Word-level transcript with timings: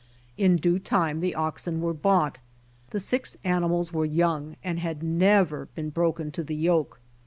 In 0.35 0.55
due 0.55 0.79
time 0.79 1.19
the 1.19 1.35
oxen 1.35 1.79
were 1.79 1.93
bought. 1.93 2.39
The 2.89 2.99
six 2.99 3.37
animals 3.43 3.93
were 3.93 4.03
young 4.03 4.55
and 4.63 4.79
had 4.79 5.03
never 5.03 5.67
been 5.75 5.91
broken, 5.91 6.31
to 6.31 6.43
the 6.43 6.55
yoke. 6.55 6.99